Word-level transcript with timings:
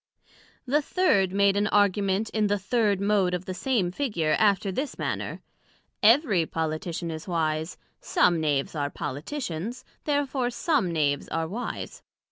The 0.65 0.81
third 0.81 1.31
made 1.31 1.55
an 1.55 1.67
Argument 1.67 2.31
in 2.31 2.47
the 2.47 2.57
third 2.57 2.99
Mode 2.99 3.35
of 3.35 3.45
the 3.45 3.53
same 3.53 3.91
Figure, 3.91 4.35
after 4.39 4.71
this 4.71 4.97
manner: 4.97 5.43
Every 6.01 6.47
Politician 6.47 7.11
is 7.11 7.27
wise: 7.27 7.77
some 7.99 8.41
Knaves 8.41 8.73
are 8.73 8.89
Politicians, 8.89 9.85
Therefore 10.05 10.49
some 10.49 10.91
Knaves 10.91 11.27
are 11.27 11.47
wise. 11.47 12.01